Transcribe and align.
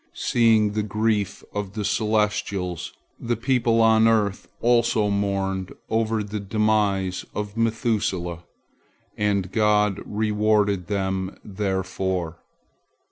Seeing 0.15 0.71
the 0.71 0.81
grief 0.81 1.43
of 1.53 1.73
the 1.73 1.85
celestials, 1.85 2.91
the 3.19 3.35
people 3.37 3.81
on 3.81 4.07
earth 4.07 4.47
also 4.59 5.11
mourned 5.11 5.73
over 5.91 6.23
the 6.23 6.39
demise 6.39 7.23
of 7.35 7.55
Methuselah, 7.55 8.43
and 9.15 9.51
God 9.51 10.01
rewarded 10.03 10.87
them 10.87 11.37
therefor. 11.43 12.39